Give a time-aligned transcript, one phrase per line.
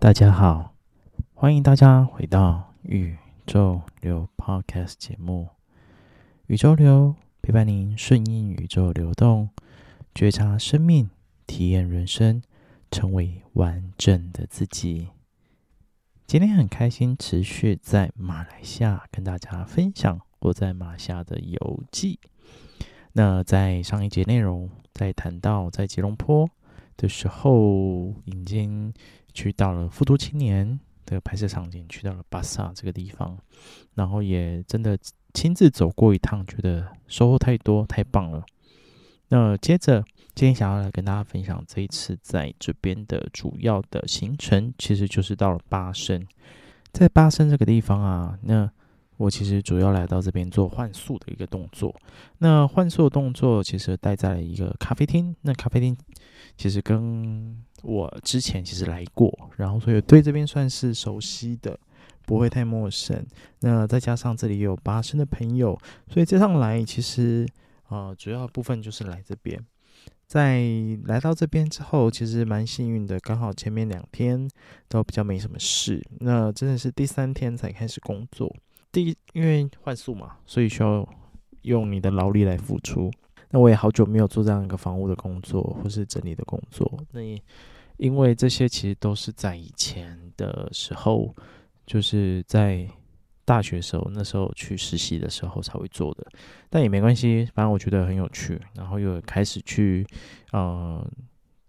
[0.00, 0.72] 大家好，
[1.34, 5.48] 欢迎大家回到宇宙流 Podcast 节目。
[6.46, 9.50] 宇宙流陪伴您顺应宇宙流动，
[10.14, 11.10] 觉察生命，
[11.46, 12.40] 体验人生，
[12.90, 15.08] 成为完整的自己。
[16.26, 22.18] 今天很开心，持续在马来西亚跟大家分享我在马来西亚的游记。
[23.12, 26.48] 那在上一节内容，在谈到在吉隆坡
[26.96, 28.92] 的时候，已经。
[29.34, 33.38] 去到了富都青年的拍摄场景，去到了巴萨这个地方，
[33.94, 34.98] 然后也真的
[35.32, 38.44] 亲自走过一趟，觉得收获太多，太棒了。
[39.28, 40.04] 那接着
[40.38, 46.24] 今天想要来跟大家分享这一次在这边的主要的行程，其实就是到了巴生，
[46.92, 48.70] 在巴生这个地方啊，那
[49.16, 51.92] 我其实主要来到这边做换宿的一个动作。
[52.38, 55.96] 那换宿的动作其实待在了一个咖啡厅，那咖啡厅
[56.56, 61.76] 其实跟我之前其实来过，然后所以对这边算是熟悉的，
[62.24, 63.26] 不会太陌生。
[63.58, 67.44] 那再加上这里有巴生的朋友，所以这趟来其实
[67.88, 69.60] 呃主要部分就是来这边。
[70.26, 70.62] 在
[71.04, 74.48] 来到这边之后，其实蛮幸运的，刚好前面两天
[74.88, 76.04] 都比较没什么事。
[76.20, 78.54] 那真的是第三天才开始工作。
[78.92, 81.08] 第一，因为换宿嘛，所以需要
[81.62, 83.10] 用你的劳力来付出。
[83.50, 86.90] 那我也好久没有做这样一个房屋的工作，或是整理的工作。
[87.12, 87.20] 那
[87.96, 91.34] 因为这些其实都是在以前的时候，
[91.86, 92.86] 就是在
[93.48, 96.26] 大学时候，那时候去实习的时候才会做的。
[96.68, 98.60] 但也没关系，反正我觉得很有趣。
[98.74, 100.06] 然后又开始去，
[100.52, 101.02] 呃，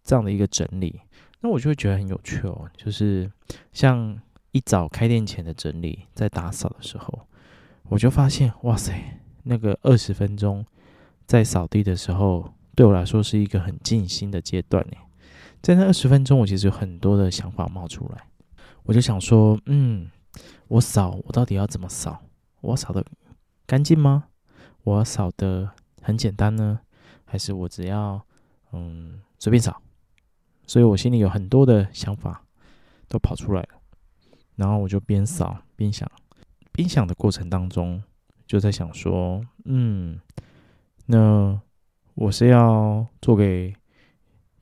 [0.04, 1.00] 这样的一个整理，
[1.40, 2.70] 那我就会觉得很有趣哦。
[2.76, 3.32] 就是
[3.72, 4.20] 像
[4.52, 7.28] 一早开店前的整理，在打扫的时候，
[7.84, 8.94] 我就发现，哇塞，
[9.44, 10.66] 那个二十分钟。
[11.26, 14.98] 在扫地的时候，对我来说是一个很静心的阶段呢。
[15.62, 18.24] 在那二十分钟，我其实有很多的想法冒出来。
[18.84, 20.10] 我就想说，嗯，
[20.70, 22.22] 我扫，我到底要怎么扫？
[22.62, 23.04] 我扫的
[23.66, 24.26] 干净吗？
[24.84, 25.72] 我扫的
[26.02, 26.80] 很简单呢？
[27.26, 28.26] 还是我只要
[28.72, 29.82] 嗯随便扫？
[30.66, 32.44] 所以我心里有很多的想法
[33.08, 33.70] 都跑出来了。
[34.56, 36.10] 然后我就边扫边想，
[36.72, 38.04] 边想的过程当中，
[38.46, 40.20] 就在想说，嗯。
[41.08, 41.60] 那
[42.14, 43.74] 我是要做给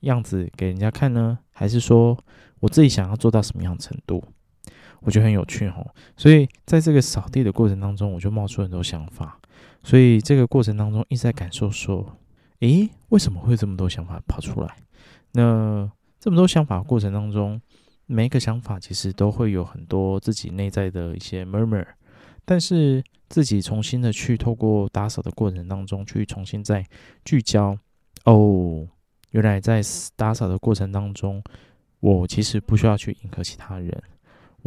[0.00, 2.16] 样子给人家看呢，还是说
[2.60, 4.24] 我自己想要做到什么样程度？
[5.00, 5.86] 我觉得很有趣吼。
[6.16, 9.38] 所以在这个扫地的过程当中，我就冒出很多想法。
[9.82, 12.16] 所以这个过程当中一直在感受说，
[12.60, 14.76] 诶，为什么会这么多想法跑出来？
[15.32, 17.60] 那这么多想法过程当中，
[18.06, 21.86] 每一个想法其实都会有很多自己内在的一些 murmur，
[22.44, 23.02] 但是。
[23.30, 26.82] 自己重新的去透过打扫的过程当中去重新再
[27.26, 27.76] 聚焦
[28.24, 28.88] 哦，
[29.32, 29.82] 原来在
[30.16, 31.44] 打扫的过程当中，
[32.00, 34.02] 我其实不需要去迎合其他人，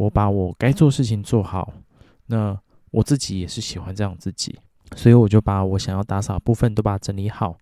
[0.02, 1.72] 我把我该做的事情做好。
[2.26, 2.58] 那
[2.90, 4.58] 我自己也是喜欢这样自己，
[4.96, 7.56] 所以我就把我想要打扫的部分都把它整理好，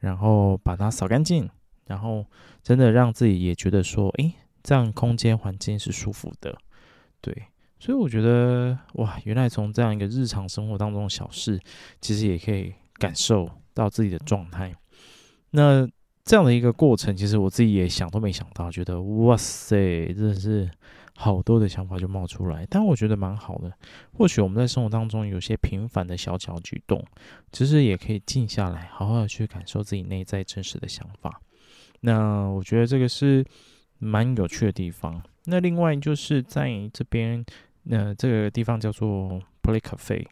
[0.00, 1.48] 然后把它扫干净，
[1.86, 2.24] 然后
[2.62, 6.56] 真的让自己也觉得说，诶，这样空间环境是舒服的，
[7.20, 7.34] 对。
[7.78, 11.60] 所以我觉得哇，原来从这样一个日常生活当中的小事，
[12.00, 14.74] 其实也可以感受到自己的状态。
[15.50, 15.86] 那
[16.24, 20.70] 这样的一个过程，其实我自己也想都没想到，觉得哇塞，真的是
[21.16, 22.66] 好多的想法就冒出来。
[22.70, 23.72] 但我觉得蛮好的。
[24.12, 27.04] 或许我们在生活当中有些平凡的小小举动，
[27.50, 31.40] 其实也可以静下来，好好的去感受自己内在真实的想法。
[32.00, 33.44] 那我觉得这个是
[33.98, 35.20] 蛮有趣的地方。
[35.46, 37.44] 那另外就是在这边。
[37.88, 40.26] 那这个地方叫做 Play Cafe，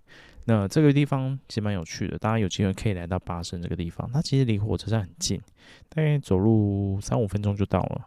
[0.47, 5.41] 那这个地方其实蛮有趣的，大家有机会可以来到巴生这个地方，它其实离火车站很近，
[5.89, 8.05] 大概走路三五分钟就到了。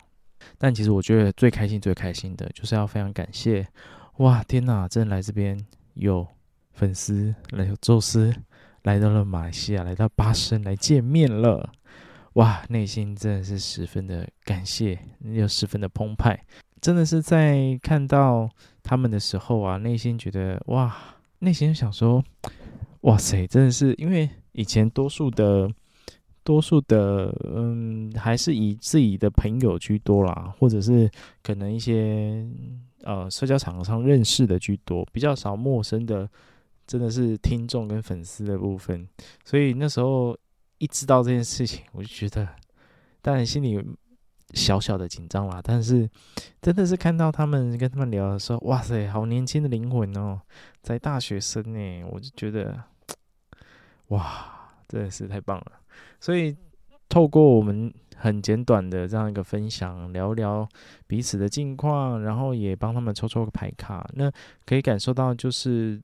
[0.57, 3.67] 但其实我觉得最开心、最开心的就是要非常感谢，
[4.17, 5.57] 哇，天哪，真的来这边
[5.95, 6.27] 有
[6.71, 8.33] 粉丝来，有宙斯
[8.83, 11.71] 来到了马来西亚，来到巴生来见面了，
[12.33, 16.39] 哇，内心真的是十分的感谢，又十分的澎湃。
[16.79, 18.47] 真的是在看到
[18.83, 20.95] 他们的时候啊，内心觉得哇，
[21.39, 22.23] 内心想说，
[23.01, 25.67] 哇塞，真的是因为以前多数的、
[26.47, 31.11] 多数的，嗯，还是以自己的朋友居多啦，或者是
[31.43, 32.47] 可能一些
[33.03, 36.29] 呃社交场合上认识的居多，比较少陌生的，
[36.87, 39.05] 真的是听众跟粉丝的部分。
[39.43, 40.37] 所以那时候
[40.77, 42.47] 一知道这件事情，我就觉得，
[43.21, 43.83] 当然心里。
[44.53, 45.59] 小小的紧张啦。
[45.61, 46.09] 但是
[46.61, 50.39] 真的是看到他们跟他们聊的时候，哇塞，好年轻的灵魂哦，
[50.81, 52.81] 在大学生呢，我就觉得
[54.07, 54.56] 哇，
[54.87, 55.71] 真的是太棒了。
[56.19, 56.55] 所以
[57.09, 60.67] 透过我们很简短的这样一个分享，聊聊
[61.07, 64.31] 彼此的近况，然后也帮他们抽抽个牌卡，那
[64.65, 66.01] 可以感受到就是。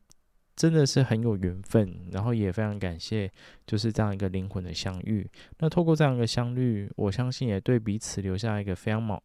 [0.55, 3.27] 真的是很有缘分，然后也非常感谢，
[3.65, 5.27] 就是这样一个灵魂的相遇。
[5.57, 9.19] 那透过这样一个相遇，我相信也对彼此留下一个非常美、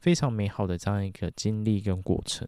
[0.00, 2.44] 非常美好的这样一个经历跟过程。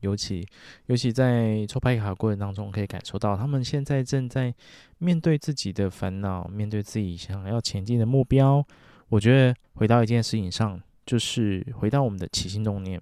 [0.00, 0.46] 尤其，
[0.86, 4.54] 尤其在抽牌卡过程当中，可以感受到他们现在正在
[4.98, 8.64] 面对自己的烦恼，面对自己想要前进的目标。
[9.08, 13.00] 我觉得回到一件事情上，就是回到我们的起心动念。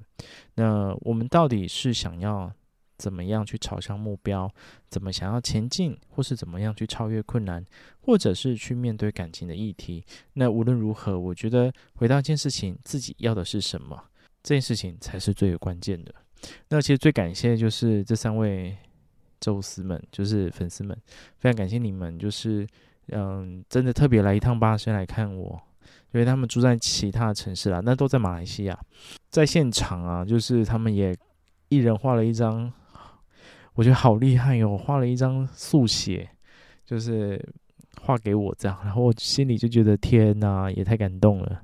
[0.55, 2.53] 那我们到底是想要？
[2.99, 4.53] 怎么样去朝向目标？
[4.91, 7.65] 怎么想要前进，或是怎么样去超越困难，
[8.01, 10.05] 或者是去面对感情的议题？
[10.33, 13.97] 那无论如何，我觉得回到一件事情，自己要的是什么，
[14.43, 16.13] 这件事情才是最有关键的。
[16.69, 18.77] 那其实最感谢就是这三位
[19.41, 20.97] 宙斯们，就是粉丝们，
[21.39, 22.67] 非常感谢你们，就是
[23.09, 25.61] 嗯，真的特别来一趟巴生来看我，
[26.13, 28.79] 因为他们住在其他的城市啦，那都在马来西亚，
[29.31, 31.17] 在现场啊，就是他们也
[31.69, 32.73] 一人画了一张。
[33.75, 34.77] 我觉得好厉害哟！
[34.77, 36.29] 画了一张速写，
[36.85, 37.41] 就是
[38.01, 41.63] 画给我这样，然后我心里就觉得天哪，也太感动了，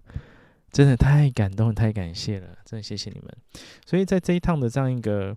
[0.75, 3.33] 真的太感动，太感谢了，真的谢谢你们。
[3.87, 5.37] 所以在这一趟的这样一个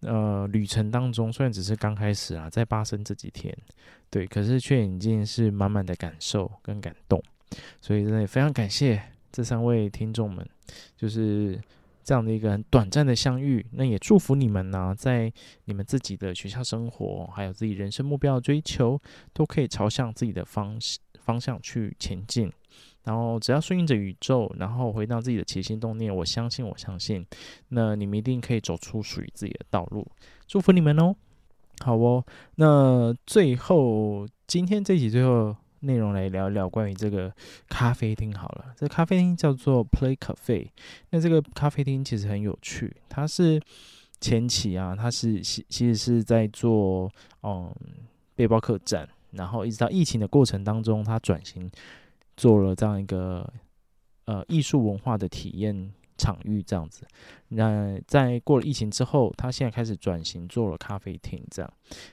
[0.00, 3.54] 呃旅程当中，虽然只是刚开始啊，在巴生这几天，
[4.08, 7.22] 对，可是却已经是满满的感受跟感动，
[7.82, 10.48] 所以真的也非常感谢这三位听众们，
[10.96, 11.60] 就是。
[12.04, 15.30] 这样的一个很短暂的相遇，那也祝福你们呢、在
[15.66, 18.98] 你们自己的学校生活，还有自己人生目标的追求，
[19.34, 20.78] 都可以朝向自己的方
[21.20, 22.50] 方向去前进。
[23.08, 27.24] 然后只要顺应着宇宙，然后回到自己的起心动念，我相信，我相信，
[27.68, 30.06] 那你们一定可以走出属于自己的道路。
[30.46, 31.16] 祝福你们哦！
[31.80, 32.22] 好哦，
[32.56, 35.56] 那最后今天这集最后。
[35.80, 37.32] 内容来聊一聊关于这个
[37.68, 40.66] 咖啡厅好了，这咖啡厅叫做 Play Cafe。
[41.10, 43.62] 那这个咖啡厅其实很有趣，它是
[44.20, 47.08] 前期啊，它是其其实是在做
[47.44, 47.72] 嗯
[48.34, 51.70] 背包客栈，然后一直到疫情的过程当中，它转型
[52.38, 53.52] 做了这样一个
[54.24, 57.06] 呃艺术文化的体验场域这样子。
[57.48, 61.70] 那在过了疫情之后，他现在开始转型做了咖啡厅这样。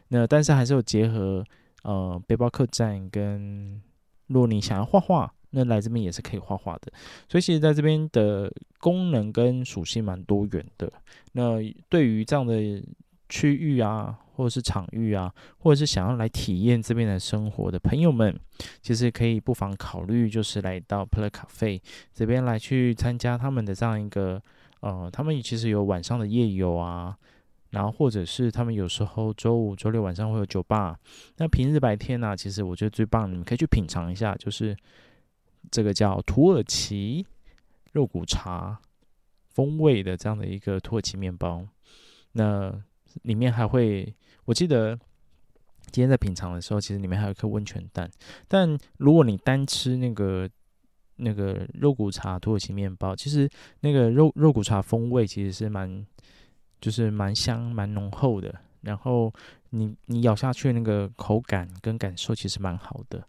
[0.10, 1.42] 那但是还是有结合。
[1.84, 3.80] 呃，背包客栈跟，
[4.26, 6.92] 如果你想要画画，那来这边也是可以画画的。
[7.30, 10.92] 所以其实在这边的功能跟属性蛮多元的。
[11.34, 12.84] 那对于这样的
[13.30, 18.38] 区域啊，或者是场域啊，或者是想要来体验这边的生活的朋友们，
[18.82, 21.82] 其实可以不妨考虑，就是来到 Play Cafe
[22.14, 24.42] 这边来去参加他们的这样一个，
[24.82, 27.18] 呃，他们其实有晚上的夜游啊。
[27.72, 30.98] 然后，或者是他们有时候周五、周六晚上会有酒吧。
[31.38, 34.74] 那平日白天呢、其实我觉得最棒，你们可以去品尝一下，就是
[35.70, 37.26] 这个叫土耳其
[37.92, 38.80] 肉骨茶
[39.50, 41.68] 风味的这样的一个土耳其面包。
[42.32, 42.74] 那
[43.24, 44.14] 里面还会，
[44.46, 44.96] 我记得
[45.92, 48.10] 今天在品尝的时候，其实里面还有一颗温泉蛋。
[48.48, 50.50] 但如果你单吃那个
[51.16, 53.50] 那个肉骨茶土耳其面包，其实
[53.82, 56.06] 那个肉肉骨茶风味其实是蛮。
[56.82, 59.34] 就是蛮香、蛮浓厚的，然后
[59.72, 63.26] 你你咬下去那个口感跟感受其实蛮好的。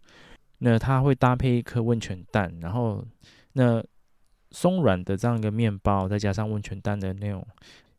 [0.59, 3.03] 那它会搭配一颗温泉蛋，然后
[3.53, 3.83] 那
[4.51, 7.47] 松软的这样一个面包，再加上温泉蛋的那种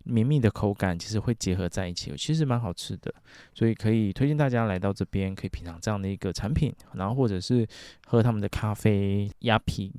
[0.09, 3.15] 绵密的口感，其实会结合在一起，其实蛮好吃的。
[3.55, 7.67] 所以可以推荐大家来到这边，可以品尝这样的一个产品，然后或者是
[8.07, 9.93] 喝他们的咖啡、鸭皮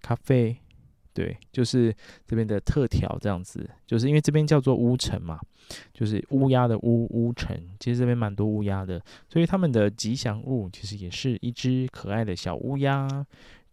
[0.00, 0.56] 咖啡。
[1.14, 1.94] 对，就是
[2.26, 5.38] 这边的特调这样子，就是因为这边叫做乌城嘛，
[5.92, 13.08] 就是乌鸦的乌乌城，其实这边蛮多乌鸦的，所以他们的吉祥物其实也是一只可爱的小乌鸦。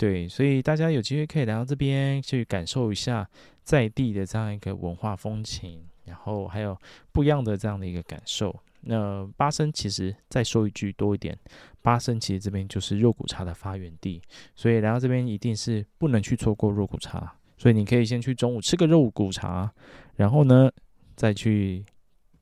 [0.01, 3.29] 对，所以大家有机会可以来到这边去感受一下
[3.62, 6.75] 在地的这样一个文化风情，然后还有
[7.12, 8.60] 不一样的这样的一个感受。
[8.79, 11.38] 那巴生其实再说一句多一点，
[11.84, 14.20] 巴生其实这边就是肉骨茶的发源地，
[14.55, 17.36] 所以来到这边一定是不能去错过肉骨茶。
[17.55, 19.72] 所以你可以先去中午吃个肉骨茶，
[20.15, 20.67] 然后呢
[21.15, 21.86] 再去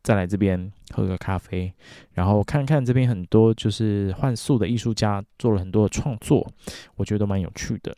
[0.10, 1.72] 再来这边喝个咖啡，
[2.14, 6.52] 然后看看这边很多就是换宿的艺术家做了很多的创作，
[6.96, 7.96] 我觉得都蛮有趣的。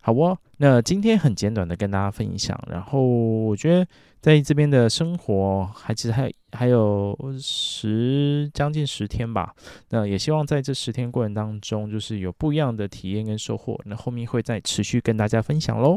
[0.00, 3.88] 好哦，那今天很简短的跟大家分享，然后我觉得
[4.20, 9.54] 在这边的生活还其实还还有十将近十天吧，
[9.88, 15.96] 那也希望在这十天过程当中，就是有不一样的体验跟收获，那后面会再持续跟大家分享喽。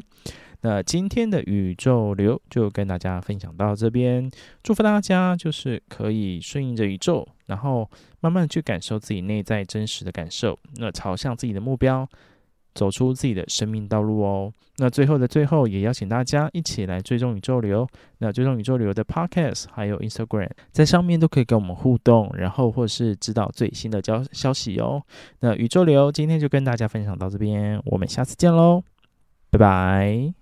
[0.61, 4.29] 那今天的宇宙流就跟大家分享到这边，
[4.63, 7.89] 祝福大家就是可以顺应着宇宙，然后
[8.19, 12.07] 慢慢去感受自己内在真实的感受，那朝向自己的目标。
[12.75, 14.53] 走出自己的生命道路哦。
[14.77, 17.85] 那最后的最后，也邀请大家一起来追踪宇宙流。
[18.19, 25.03] 那追踪宇宙流的 Podcast 还有 Instagram，在上面都可以跟我们互动，然后或是知道最新的消消息哦。
[25.41, 28.83] 那宇宙流今天就跟大家分享到这边，我们下次见喽，
[29.49, 30.38] 拜拜。